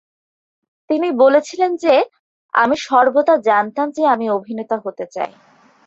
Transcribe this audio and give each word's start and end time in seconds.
তিনি 0.89 1.07
বলেছিলেন 1.17 1.75
যে, 1.75 1.93
"আমি 2.53 2.75
সর্বদা 2.79 3.37
জানতাম 3.45 3.87
যে 3.91 4.03
আমি 4.05 4.25
অভিনেতা 4.29 4.75
হতে 4.85 5.05
চাই"। 5.05 5.31